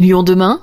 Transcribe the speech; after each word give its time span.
Lyon 0.00 0.24
demain, 0.24 0.58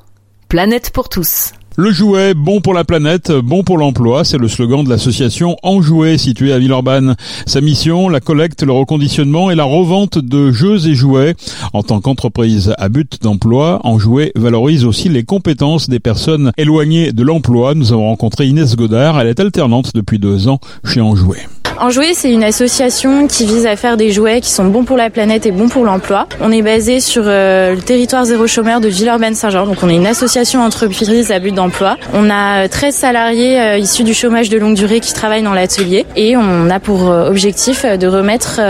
planète 0.49 0.91
pour 0.93 1.07
tous. 1.07 1.53
Le 1.77 1.89
jouet, 1.89 2.33
bon 2.33 2.59
pour 2.59 2.73
la 2.73 2.83
planète, 2.83 3.31
bon 3.31 3.63
pour 3.63 3.77
l'emploi, 3.77 4.25
c'est 4.25 4.37
le 4.37 4.49
slogan 4.49 4.83
de 4.83 4.89
l'association 4.89 5.55
Enjouet 5.63 6.17
située 6.17 6.51
à 6.51 6.59
Villeurbanne. 6.59 7.15
Sa 7.45 7.61
mission, 7.61 8.09
la 8.09 8.19
collecte, 8.19 8.61
le 8.63 8.73
reconditionnement 8.73 9.49
et 9.49 9.55
la 9.55 9.63
revente 9.63 10.17
de 10.17 10.51
jeux 10.51 10.85
et 10.85 10.95
jouets. 10.95 11.35
En 11.71 11.81
tant 11.81 12.01
qu'entreprise 12.01 12.75
à 12.77 12.89
but 12.89 13.21
d'emploi, 13.21 13.79
Enjouet 13.85 14.33
valorise 14.35 14.83
aussi 14.83 15.07
les 15.07 15.23
compétences 15.23 15.87
des 15.87 16.01
personnes 16.01 16.51
éloignées 16.57 17.13
de 17.13 17.23
l'emploi. 17.23 17.73
Nous 17.73 17.93
avons 17.93 18.09
rencontré 18.09 18.47
Inès 18.47 18.75
Godard, 18.75 19.17
elle 19.17 19.29
est 19.29 19.39
alternante 19.39 19.95
depuis 19.95 20.19
deux 20.19 20.49
ans 20.49 20.59
chez 20.83 20.99
Enjouet. 20.99 21.47
Enjouet, 21.81 22.11
c'est 22.13 22.31
une 22.31 22.43
association 22.43 23.25
qui 23.25 23.47
vise 23.47 23.65
à 23.65 23.75
faire 23.75 23.97
des 23.97 24.11
jouets 24.11 24.39
qui 24.39 24.51
sont 24.51 24.65
bons 24.65 24.83
pour 24.83 24.97
la 24.97 25.09
planète 25.09 25.47
et 25.47 25.51
bons 25.51 25.67
pour 25.67 25.83
l'emploi. 25.83 26.27
On 26.39 26.51
est 26.51 26.61
basé 26.61 26.99
sur 26.99 27.23
euh, 27.25 27.73
le 27.73 27.81
territoire 27.81 28.23
zéro 28.23 28.45
chômeur 28.45 28.81
de 28.81 28.87
Villeurbanne-Saint-Jean. 28.87 29.65
Donc 29.65 29.77
on 29.81 29.89
est 29.89 29.95
une 29.95 30.05
association 30.05 30.61
entreprise 30.61 31.31
à 31.31 31.39
but 31.39 31.55
d'emploi. 31.55 31.97
On 32.13 32.29
a 32.29 32.67
13 32.67 32.93
salariés 32.93 33.59
euh, 33.59 33.77
issus 33.79 34.03
du 34.03 34.13
chômage 34.13 34.49
de 34.49 34.59
longue 34.59 34.75
durée 34.75 34.99
qui 34.99 35.11
travaillent 35.11 35.41
dans 35.41 35.55
l'atelier 35.55 36.05
et 36.15 36.37
on 36.37 36.69
a 36.69 36.79
pour 36.79 37.09
euh, 37.09 37.27
objectif 37.27 37.83
de 37.83 38.05
remettre 38.05 38.61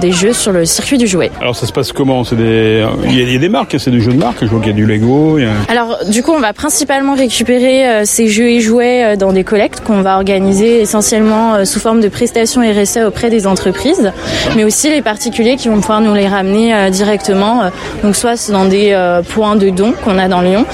des 0.00 0.10
jeux 0.10 0.32
sur 0.32 0.50
le 0.50 0.64
circuit 0.64 0.98
du 0.98 1.06
jouet. 1.06 1.30
Alors 1.40 1.54
ça 1.54 1.68
se 1.68 1.72
passe 1.72 1.92
comment? 1.92 2.24
C'est 2.24 2.34
des 2.34 2.84
il 3.04 3.30
y, 3.30 3.36
a, 3.36 3.38
des 3.38 3.48
marques, 3.48 3.76
c'est 3.78 3.92
des 3.92 4.00
jeux 4.00 4.12
de 4.12 4.18
marque, 4.18 4.38
je 4.40 4.46
vois 4.46 4.58
qu'il 4.58 4.70
y 4.70 4.72
a 4.72 4.76
du 4.76 4.86
Lego. 4.86 5.38
Alors 5.68 5.98
du 6.10 6.24
coup, 6.24 6.32
on 6.32 6.40
va 6.40 6.52
principalement 6.52 7.14
récupérer 7.14 8.04
ces 8.06 8.26
jeux 8.26 8.48
et 8.48 8.60
jouets 8.60 9.16
dans 9.16 9.32
des 9.32 9.44
collectes 9.44 9.84
qu'on 9.84 10.02
va 10.02 10.16
organiser 10.16 10.80
essentiellement 10.80 11.64
sous 11.64 11.78
forme 11.78 12.00
de 12.00 12.08
prestations 12.08 12.39
RSE 12.46 12.98
auprès 13.06 13.30
des 13.30 13.46
entreprises, 13.46 14.12
mais 14.56 14.64
aussi 14.64 14.90
les 14.90 15.02
particuliers 15.02 15.56
qui 15.56 15.68
vont 15.68 15.80
pouvoir 15.80 16.00
nous 16.00 16.14
les 16.14 16.28
ramener 16.28 16.74
euh, 16.74 16.90
directement, 16.90 17.62
euh, 17.62 17.68
donc 18.02 18.16
soit 18.16 18.50
dans 18.50 18.64
des 18.64 18.90
euh, 18.92 19.22
points 19.22 19.56
de 19.56 19.70
dons 19.70 19.92
qu'on 20.04 20.18
a 20.18 20.28
dans 20.28 20.40
Lyon, 20.40 20.64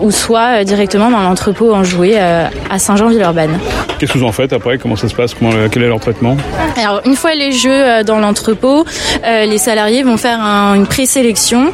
ou 0.00 0.10
soit 0.10 0.64
directement 0.64 1.10
dans 1.10 1.20
l'entrepôt 1.20 1.74
en 1.74 1.84
jouet 1.84 2.18
à 2.18 2.78
Saint-Jean-Villeurbanne. 2.78 3.58
Qu'est-ce 3.98 4.12
que 4.12 4.18
vous 4.18 4.24
en 4.24 4.32
faites 4.32 4.52
après? 4.52 4.78
Comment 4.78 4.96
ça 4.96 5.08
se 5.08 5.14
passe? 5.14 5.34
Comment, 5.34 5.50
Quel 5.70 5.82
est 5.82 5.88
leur 5.88 6.00
traitement? 6.00 6.36
Alors 6.82 7.02
une 7.04 7.16
fois 7.16 7.34
les 7.34 7.52
jeux 7.52 8.02
dans 8.04 8.18
l'entrepôt, 8.18 8.84
les 9.24 9.58
salariés 9.58 10.02
vont 10.02 10.16
faire 10.16 10.40
une 10.40 10.86
présélection. 10.86 11.72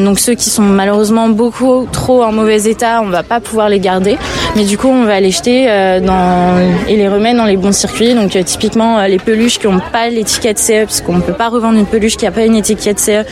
donc 0.00 0.18
ceux 0.18 0.34
qui 0.34 0.50
sont 0.50 0.62
malheureusement 0.62 1.28
beaucoup 1.28 1.86
trop 1.90 2.22
en 2.22 2.32
mauvais 2.32 2.64
état, 2.64 3.00
on 3.02 3.08
va 3.08 3.22
pas 3.22 3.40
pouvoir 3.40 3.68
les 3.68 3.80
garder, 3.80 4.18
mais 4.58 4.64
du 4.64 4.76
coup 4.76 4.88
on 4.88 5.04
va 5.04 5.20
les 5.20 5.30
jeter 5.30 5.66
dans, 6.02 6.58
et 6.88 6.96
les 6.96 7.08
remettre 7.08 7.38
dans 7.38 7.44
les 7.44 7.56
bons 7.56 7.72
circuits. 7.72 8.14
Donc 8.14 8.34
euh, 8.36 8.42
typiquement 8.42 8.98
euh, 8.98 9.06
les 9.06 9.18
peluches 9.18 9.58
qui 9.58 9.66
n'ont 9.66 9.80
pas 9.92 10.08
l'étiquette 10.08 10.58
CE, 10.58 10.84
parce 10.84 11.00
qu'on 11.00 11.16
ne 11.16 11.22
peut 11.22 11.32
pas 11.32 11.48
revendre 11.48 11.78
une 11.78 11.86
peluche 11.86 12.16
qui 12.16 12.24
n'a 12.24 12.30
pas 12.30 12.44
une 12.44 12.56
étiquette 12.56 12.98
CE, 12.98 13.10
euh, 13.10 13.22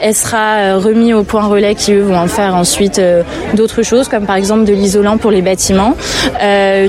elle 0.00 0.14
sera 0.14 0.76
remise 0.76 1.14
au 1.14 1.22
point 1.22 1.46
relais 1.46 1.74
qui 1.74 1.92
eux 1.92 2.02
vont 2.02 2.18
en 2.18 2.26
faire 2.26 2.54
ensuite 2.54 3.00
d'autres 3.54 3.82
choses, 3.82 4.08
comme 4.08 4.26
par 4.26 4.36
exemple 4.36 4.64
de 4.64 4.72
l'isolant 4.72 5.16
pour 5.16 5.30
les 5.30 5.42
bâtiments. 5.42 5.96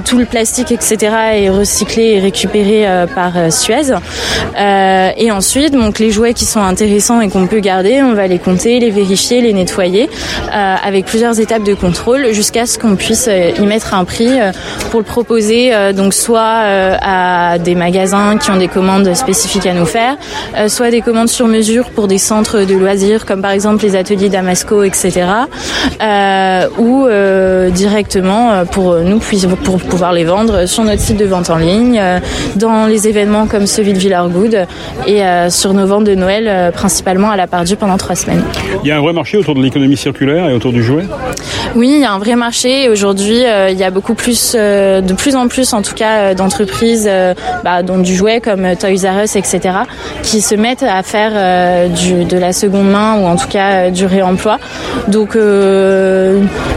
tout 0.06 0.18
le 0.18 0.26
plastique, 0.26 0.72
etc. 0.72 0.98
est 1.36 1.50
recyclé 1.50 2.16
et 2.16 2.20
récupéré 2.20 2.86
par 3.16 3.34
Suez. 3.52 3.94
et 4.58 5.32
ensuite, 5.32 5.74
donc 5.74 6.00
les 6.00 6.12
jouets 6.12 6.34
qui 6.34 6.46
sont 6.46 6.62
intéressants 6.62 7.22
et 7.22 7.30
qu'on 7.30 7.48
peut 7.48 7.60
garder, 7.60 8.02
on 8.04 8.14
va 8.14 8.28
les 8.28 8.40
compter, 8.40 8.80
les 8.80 8.90
vérifier, 8.90 9.42
les 9.42 9.54
nettoyer, 9.54 10.10
avec 10.52 11.06
plusieurs 11.06 11.40
étapes 11.40 11.64
de 11.64 11.74
contrôle, 11.74 12.34
jusqu'à 12.34 12.66
ce 12.66 12.78
qu'on 12.78 12.96
puisse 12.96 13.30
y 13.62 13.68
mettre 13.68 13.94
un 13.94 14.06
prix 14.06 14.30
pour 14.90 15.00
le 15.00 15.06
proposer, 15.06 15.72
donc 15.94 16.14
soit 16.14 16.64
à 17.02 17.58
des 17.60 17.76
magasins 17.76 18.38
qui 18.38 18.52
ont 18.52 18.58
des 18.58 18.68
commandes 18.68 19.14
spécifiques 19.14 19.66
à 19.66 19.74
nous 19.74 19.86
faire, 19.86 20.18
euh, 20.58 20.68
soit 20.68 20.92
des 20.92 21.02
commandes 21.02 21.30
sur 21.30 21.48
mesure 21.48 21.90
pour 21.90 22.08
des 22.08 22.18
centres 22.18 22.62
de 22.62 22.76
loisirs 22.76 23.26
comme 23.26 23.42
par 23.42 23.52
exemple 23.52 23.84
les 23.84 23.96
ateliers 23.96 24.30
Damasco, 24.30 24.84
etc. 24.84 25.24
Euh, 26.02 26.68
ou 26.78 27.06
euh, 27.06 27.70
directement 27.70 28.66
pour 28.66 28.96
nous 28.96 29.20
pour 29.64 29.80
pouvoir 29.80 30.14
les 30.14 30.24
vendre 30.24 30.66
sur 30.66 30.84
notre 30.84 31.02
site 31.02 31.18
de 31.18 31.26
vente 31.26 31.50
en 31.50 31.58
ligne, 31.58 32.02
dans 32.56 32.86
les 32.86 33.08
événements 33.08 33.48
comme 33.48 33.66
celui 33.66 33.94
de 33.94 33.98
Villargoud 33.98 34.66
et 35.08 35.22
sur 35.50 35.74
nos 35.74 35.88
ventes 35.88 36.04
de 36.04 36.16
Noël 36.16 36.72
principalement 36.74 37.32
à 37.32 37.38
la 37.38 37.48
Pardue 37.48 37.76
pendant 37.76 37.98
trois 37.98 38.16
semaines. 38.16 38.44
Il 38.84 38.90
y 38.90 38.92
a 38.92 38.98
un 38.98 39.02
vrai 39.02 39.14
marché 39.14 39.38
autour 39.38 39.56
de 39.56 39.62
l'économie 39.62 39.98
circulaire 39.98 40.50
et 40.50 40.54
autour 40.54 40.74
du 40.74 40.84
jouet? 40.84 41.06
Oui, 41.76 41.92
il 41.96 42.02
y 42.02 42.06
a 42.06 42.12
un 42.12 42.20
vrai 42.20 42.36
marché. 42.36 42.90
Aujourd'hui, 42.90 43.41
il 43.42 43.78
y 43.78 43.84
a 43.84 43.92
beaucoup 43.92 44.14
plus, 44.14 44.54
de 44.54 45.14
plus 45.14 45.36
en 45.36 45.48
plus 45.48 45.74
en 45.74 45.82
tout 45.82 45.96
cas, 45.96 46.34
d'entreprises 46.34 47.08
euh, 47.08 47.34
bah, 47.64 47.84
dont 47.84 47.98
du 47.98 48.16
jouet 48.16 48.42
comme 48.42 48.76
Toys 48.76 49.08
R 49.08 49.24
Us, 49.24 49.36
etc., 49.36 49.60
qui 50.24 50.42
se 50.42 50.56
mettent 50.56 50.84
à 50.84 51.04
faire 51.04 51.32
euh, 51.34 51.88
de 51.88 52.38
la 52.38 52.54
seconde 52.54 52.90
main 52.90 53.16
ou 53.20 53.26
en 53.26 53.36
tout 53.36 53.48
cas 53.48 53.72
euh, 53.72 53.90
du 53.90 54.06
réemploi. 54.06 54.60
Donc 55.08 55.38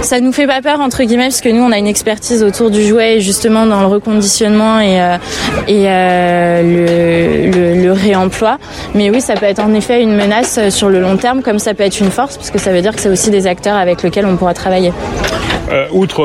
ça 0.02 0.20
nous 0.20 0.32
fait 0.32 0.47
pas 0.47 0.60
peur 0.62 0.80
entre 0.80 1.02
guillemets 1.02 1.28
parce 1.28 1.41
que 1.41 1.48
nous 1.48 1.62
on 1.62 1.72
a 1.72 1.78
une 1.78 1.86
expertise 1.86 2.42
autour 2.42 2.70
du 2.70 2.82
jouet 2.86 3.20
justement 3.20 3.66
dans 3.66 3.81
le 3.81 3.86
reconditionnement 3.86 4.81
et, 4.81 4.98
et 5.69 5.84
le, 5.84 7.82
le, 7.82 7.92
réemploi. 7.92 8.58
Mais 8.94 9.10
oui, 9.10 9.20
ça 9.20 9.34
peut 9.34 9.46
être 9.46 9.60
en 9.60 9.72
effet 9.75 10.02
une 10.02 10.14
menace 10.14 10.69
sur 10.70 10.88
le 10.88 11.00
long 11.00 11.16
terme 11.16 11.42
comme 11.42 11.58
ça 11.58 11.75
peut 11.75 11.84
être 11.84 12.00
une 12.00 12.10
force 12.10 12.36
parce 12.36 12.50
que 12.50 12.58
ça 12.58 12.72
veut 12.72 12.82
dire 12.82 12.94
que 12.94 13.00
c'est 13.00 13.10
aussi 13.10 13.31
des 13.31 13.46
acteurs 13.46 13.76
avec 13.76 14.02
lesquels 14.02 14.26
on 14.26 14.36
pourra 14.36 14.54
travailler. 14.54 14.92
Outre 15.92 16.24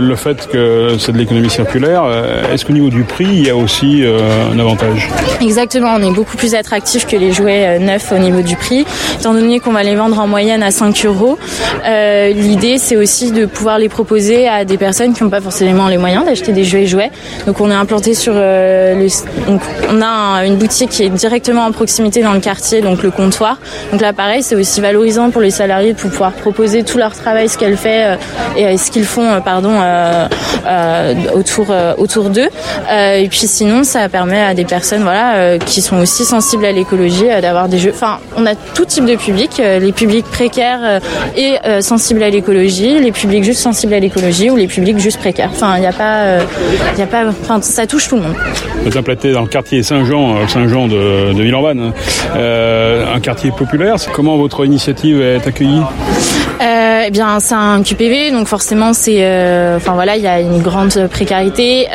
le 0.00 0.16
fait 0.16 0.48
que 0.48 0.96
c'est 0.98 1.12
de 1.12 1.18
l'économie 1.18 1.50
circulaire, 1.50 2.04
est-ce 2.52 2.64
qu'au 2.64 2.72
niveau 2.72 2.90
du 2.90 3.04
prix, 3.04 3.26
il 3.26 3.46
y 3.46 3.50
a 3.50 3.56
aussi 3.56 4.04
euh, 4.04 4.52
un 4.52 4.58
avantage. 4.58 5.08
Exactement, 5.40 5.94
on 5.96 6.02
est 6.02 6.14
beaucoup 6.14 6.36
plus 6.36 6.54
attractif 6.54 7.06
que 7.06 7.16
les 7.16 7.32
jouets 7.32 7.66
euh, 7.66 7.78
neufs 7.78 8.12
au 8.12 8.18
niveau 8.18 8.42
du 8.42 8.56
prix, 8.56 8.84
étant 9.18 9.34
donné 9.34 9.60
qu'on 9.60 9.72
va 9.72 9.82
les 9.82 9.94
vendre 9.94 10.18
en 10.18 10.26
moyenne 10.26 10.62
à 10.62 10.70
5 10.70 11.04
euros. 11.06 11.38
Euh, 11.86 12.32
l'idée, 12.32 12.78
c'est 12.78 12.96
aussi 12.96 13.32
de 13.32 13.46
pouvoir 13.46 13.78
les 13.78 13.88
proposer 13.88 14.48
à 14.48 14.64
des 14.64 14.76
personnes 14.76 15.12
qui 15.12 15.22
n'ont 15.22 15.30
pas 15.30 15.40
forcément 15.40 15.88
les 15.88 15.98
moyens 15.98 16.24
d'acheter 16.24 16.52
des 16.52 16.64
jouets 16.64 16.86
jouets. 16.86 17.10
Donc, 17.46 17.60
on 17.60 17.70
est 17.70 17.74
implanté 17.74 18.14
sur 18.14 18.34
le, 18.34 19.06
donc, 19.46 19.60
on 19.90 20.02
a 20.02 20.44
une 20.44 20.56
boutique 20.56 20.90
qui 20.90 21.04
est 21.04 21.10
directement 21.10 21.64
en 21.64 21.72
proximité 21.72 22.22
dans 22.22 22.32
le 22.32 22.40
quartier, 22.40 22.80
donc 22.80 23.02
le 23.02 23.10
comptoir. 23.10 23.58
Donc 23.92 24.00
là, 24.00 24.12
pareil, 24.12 24.42
c'est 24.42 24.56
aussi 24.56 24.80
valorisant 24.80 25.30
pour 25.30 25.40
les 25.40 25.50
salariés 25.50 25.92
de 25.92 25.98
pouvoir 25.98 26.32
proposer 26.32 26.82
tout 26.82 26.98
leur 26.98 27.12
travail, 27.12 27.48
ce 27.48 27.58
qu'elles 27.58 27.76
font 27.76 28.18
et 28.56 28.76
ce 28.76 28.87
qu'ils 28.90 29.04
font, 29.04 29.40
pardon, 29.42 29.74
autour 31.34 31.74
autour 31.98 32.30
d'eux. 32.30 32.48
Et 32.90 33.28
puis 33.28 33.46
sinon, 33.46 33.84
ça 33.84 34.08
permet 34.08 34.42
à 34.42 34.54
des 34.54 34.64
personnes 34.64 35.02
voilà, 35.02 35.34
euh, 35.34 35.58
qui 35.58 35.80
sont 35.80 35.96
aussi 35.98 36.24
sensibles 36.24 36.64
à 36.64 36.72
l'écologie 36.72 37.30
euh, 37.30 37.40
d'avoir 37.40 37.68
des 37.68 37.78
jeux. 37.78 37.92
Enfin, 37.94 38.18
on 38.36 38.46
a 38.46 38.54
tout 38.54 38.84
type 38.84 39.04
de 39.04 39.16
public, 39.16 39.60
euh, 39.60 39.78
les 39.78 39.92
publics 39.92 40.26
précaires 40.26 41.00
et 41.36 41.56
sensibles 41.80 42.22
à 42.22 42.30
l'écologie, 42.30 42.98
les 42.98 43.12
publics 43.12 43.44
juste 43.44 43.60
sensibles 43.60 43.94
à 43.94 44.00
l'écologie 44.00 44.50
ou 44.50 44.56
les 44.56 44.66
publics 44.66 44.98
juste 44.98 45.18
précaires. 45.18 45.50
Enfin, 45.52 45.76
il 45.76 45.80
n'y 45.80 45.86
a 45.86 45.92
pas, 45.92 46.38
il 46.96 47.02
a 47.02 47.06
pas, 47.06 47.24
enfin, 47.28 47.60
ça 47.62 47.86
touche 47.86 48.08
tout 48.08 48.16
le 48.16 48.22
monde. 48.22 48.34
Vous 48.84 48.96
implanté 48.96 49.32
dans 49.32 49.42
le 49.42 49.48
quartier 49.48 49.82
Saint-Jean, 49.82 50.46
Saint-Jean 50.48 50.88
de, 50.88 51.32
de 51.32 51.42
Villeurbanne, 51.42 51.92
hein. 51.92 53.14
un 53.14 53.20
quartier 53.20 53.50
populaire. 53.50 53.96
Comment 54.12 54.36
votre 54.36 54.64
initiative 54.64 55.20
est 55.20 55.46
accueillie? 55.46 55.82
Euh, 56.60 57.02
Eh 57.06 57.10
bien, 57.10 57.40
c'est 57.40 57.54
un 57.54 57.82
QPV, 57.82 58.30
donc 58.30 58.46
forcément, 58.46 58.92
c'est, 58.92 59.18
enfin 59.76 59.92
voilà, 59.94 60.16
il 60.16 60.22
y 60.22 60.26
a 60.26 60.40
une 60.40 60.60
grande 60.62 61.08
précarité, 61.08 61.88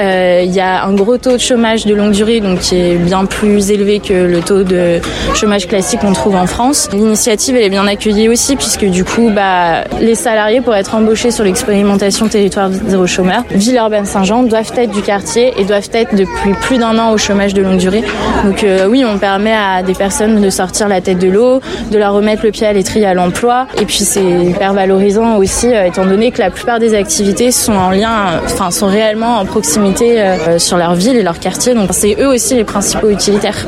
il 0.44 0.52
y 0.52 0.60
a 0.60 0.84
un 0.84 0.94
gros 0.94 1.18
taux 1.18 1.34
de 1.34 1.38
chômage 1.38 1.86
de 1.86 1.94
longue 1.94 2.12
durée, 2.12 2.40
donc 2.40 2.60
qui 2.60 2.76
est 2.76 2.96
bien 2.96 3.26
plus 3.26 3.72
élevé 3.72 4.00
que 4.00 4.14
le 4.14 4.40
taux 4.42 4.64
de 4.64 5.00
chômage 5.36 5.68
classique 5.68 6.02
qu'on 6.02 6.14
trouve 6.14 6.36
en 6.36 6.48
France. 6.48 6.90
L'initiative 6.94 7.56
elle 7.56 7.64
est 7.64 7.70
bien 7.70 7.88
accueillie 7.88 8.30
aussi 8.30 8.56
puisque 8.56 8.86
du 8.86 9.04
coup, 9.04 9.30
bah, 9.30 9.84
les 10.00 10.16
salariés 10.16 10.62
pour 10.62 10.76
être 10.76 10.96
embauchés 10.96 11.32
sur 11.32 11.44
l'expérimentation 11.44 12.28
territoire 12.28 12.70
zéro 12.72 13.08
chômeur, 13.08 13.44
Villeurbanne-Saint-Jean 13.52 14.44
doivent 14.44 14.72
être 14.76 14.92
du 14.92 15.02
quartier 15.02 15.54
et 15.58 15.66
doivent 15.66 15.90
être 15.94 16.16
depuis 16.16 16.54
plus 16.62 16.78
d'un 16.78 16.98
an 16.98 17.12
au 17.12 17.18
chômage 17.18 17.54
de 17.54 17.62
longue 17.62 17.78
durée. 17.78 18.04
Donc 18.44 18.64
euh, 18.64 18.88
oui, 18.88 19.04
on 19.06 19.18
permet 19.18 19.54
à 19.54 19.84
des 19.84 19.94
personnes 19.94 20.42
de 20.42 20.50
sortir 20.50 20.88
la 20.88 21.02
tête 21.02 21.20
de 21.20 21.28
l'eau, 21.28 21.62
de 21.92 21.98
leur 21.98 22.14
remettre 22.14 22.44
le 22.46 22.52
pied 22.52 22.68
à 22.68 22.74
l'étrier 22.74 23.06
à 23.06 23.14
l'emploi. 23.14 23.68
Et 23.80 23.86
puis 23.86 24.00
c'est 24.00 24.53
hyper 24.54 24.74
valorisant 24.74 25.38
aussi, 25.38 25.74
euh, 25.74 25.86
étant 25.86 26.06
donné 26.06 26.32
que 26.32 26.40
la 26.40 26.52
plupart 26.52 26.80
des 26.80 26.94
activités 26.94 27.52
sont 27.52 27.74
en 27.74 27.90
lien, 27.90 28.40
enfin 28.46 28.72
sont 28.72 28.88
réellement 28.88 29.40
en 29.40 29.46
proximité 29.46 30.22
euh, 30.22 30.60
sur 30.60 30.78
leur 30.78 30.96
ville 30.96 31.16
et 31.16 31.24
leur 31.24 31.40
quartier. 31.40 31.74
Donc 31.74 31.90
c'est 31.92 32.16
eux 32.20 32.28
aussi 32.28 32.56
les 32.56 32.64
principaux 32.64 33.10
utilitaires. 33.10 33.66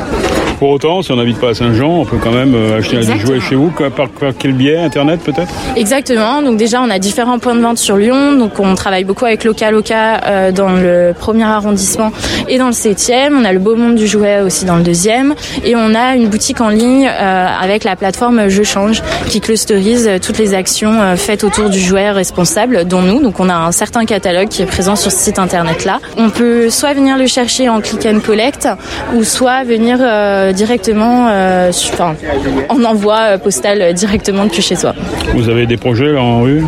Pour 0.60 0.70
autant, 0.70 1.02
si 1.02 1.12
on 1.12 1.18
n'habite 1.18 1.38
pas 1.38 1.50
à 1.50 1.54
Saint-Jean, 1.54 1.90
on 1.90 2.06
peut 2.06 2.18
quand 2.22 2.32
même 2.32 2.56
euh, 2.56 2.80
acheter 2.80 2.98
des 2.98 3.20
jouets 3.20 3.42
chez 3.42 3.56
vous. 3.56 3.72
Par, 3.72 4.08
quel 4.40 4.54
biais 4.54 4.78
Internet 4.78 5.20
peut-être? 5.20 5.52
Exactement. 5.76 6.42
Donc 6.42 6.56
déjà, 6.56 6.82
on 6.82 6.90
a 6.90 6.98
différents 6.98 7.40
points 7.40 7.56
de 7.56 7.62
vente 7.62 7.78
sur 7.78 7.98
Lyon. 7.98 8.38
Donc 8.38 8.60
on 8.60 8.74
travaille 8.76 9.04
beaucoup 9.04 9.26
avec 9.26 9.44
Loca 9.44 9.70
Loca 9.70 10.22
euh, 10.26 10.52
dans 10.54 10.70
le 10.70 11.14
premier 11.18 11.44
arrondissement 11.44 12.12
et 12.48 12.58
dans 12.58 12.68
le 12.68 12.74
septième. 12.74 13.38
On 13.38 13.44
a 13.44 13.52
le 13.52 13.60
Beau 13.60 13.76
Monde 13.76 13.96
du 13.96 14.08
Jouet 14.08 14.42
aussi 14.42 14.64
dans 14.64 14.78
le 14.78 14.84
deuxième. 14.84 15.36
Et 15.66 15.76
on 15.76 15.94
a 15.94 16.16
une 16.16 16.30
boutique 16.30 16.62
en 16.62 16.70
ligne 16.70 17.06
euh, 17.08 17.48
avec 17.62 17.84
la 17.84 17.98
plateforme 17.98 18.48
Je 18.48 18.64
Change 18.64 19.02
qui 19.28 19.42
clusterise 19.42 20.10
toutes 20.22 20.38
les 20.38 20.54
actions 20.54 21.16
faites 21.18 21.44
autour 21.44 21.70
du 21.70 21.80
jouet 21.80 22.12
responsable, 22.12 22.86
dont 22.86 23.02
nous. 23.02 23.22
Donc 23.22 23.42
on 23.42 23.50
a 23.50 23.56
un 23.56 23.72
certain 23.74 24.06
catalogue 24.06 24.48
qui 24.48 24.62
est 24.62 24.66
présent 24.68 24.96
sur 24.96 25.12
ce 25.12 25.20
site 25.20 25.40
internet 25.40 25.84
là. 25.84 26.00
On 26.18 26.30
peut 26.30 26.70
soit 26.70 26.94
venir 26.94 27.18
le 27.18 27.28
chercher 27.28 27.68
en 27.68 27.82
click 27.82 28.06
and 28.06 28.20
collect 28.26 28.70
ou 29.14 29.24
soit 29.24 29.64
venir 29.64 30.00
directement, 30.54 31.26
enfin, 31.70 32.16
en 32.70 32.84
envoi 32.84 33.38
postal 33.38 33.94
directement 33.94 34.46
depuis 34.46 34.62
chez 34.62 34.76
soi. 34.76 34.94
Vous 35.34 35.50
avez 35.50 35.66
des 35.66 35.78
projets 35.78 36.12
là 36.12 36.22
en 36.22 36.44
vue? 36.44 36.64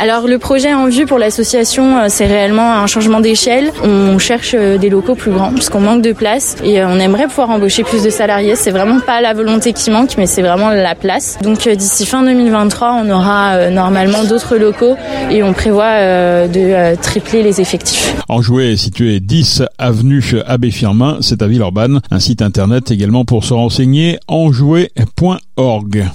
Alors 0.00 0.28
le 0.28 0.38
projet 0.38 0.72
en 0.72 0.86
vue 0.86 1.06
pour 1.06 1.18
l'association, 1.18 2.08
c'est 2.08 2.26
réellement 2.26 2.74
un 2.74 2.86
changement 2.86 3.20
d'échelle. 3.20 3.72
On 3.82 4.18
cherche 4.18 4.54
des 4.54 4.90
locaux 4.90 5.16
plus 5.16 5.32
grands 5.32 5.52
puisqu'on 5.52 5.80
manque 5.80 6.02
de 6.02 6.12
place 6.12 6.56
et 6.62 6.84
on 6.84 6.98
aimerait 7.00 7.26
pouvoir 7.26 7.50
embaucher 7.50 7.82
plus 7.82 8.02
de 8.04 8.10
salariés. 8.10 8.54
C'est 8.54 8.70
vraiment 8.70 9.00
pas 9.00 9.20
la 9.20 9.34
volonté 9.34 9.72
qui 9.72 9.90
manque, 9.90 10.16
mais 10.16 10.26
c'est 10.26 10.42
vraiment 10.42 10.70
la 10.70 10.94
place. 10.94 11.38
Donc 11.42 11.68
d'ici 11.68 12.06
fin 12.06 12.22
2023, 12.22 13.02
on 13.04 13.10
aura 13.10 13.70
normalement 13.70 14.22
d'autres 14.24 14.56
locaux 14.56 14.96
et 15.30 15.42
on 15.42 15.52
prévoit 15.52 16.46
de 16.46 16.94
tripler 17.00 17.42
les 17.42 17.60
effectifs. 17.60 18.14
Enjoué 18.28 18.72
est 18.72 18.76
situé 18.76 19.18
10 19.20 19.64
avenue 19.78 20.22
Abbé 20.46 20.70
Firmin, 20.70 21.18
c'est 21.22 21.42
à 21.42 21.46
Villeurbanne. 21.46 22.00
Un 22.10 22.20
site 22.20 22.42
internet 22.42 22.90
pour 23.24 23.44
se 23.44 23.54
renseigner 23.54 24.18
enjoué.org. 24.28 26.08